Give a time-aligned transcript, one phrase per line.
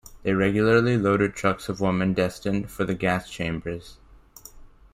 [0.23, 3.97] They regularly loaded trucks of women destined for the gas chambers.